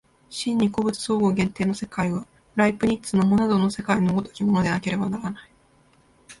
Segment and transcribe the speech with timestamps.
[0.31, 5.51] 真に個物相互限定の世界は、ライプニッツのモナドの世界の如きものでなければならない。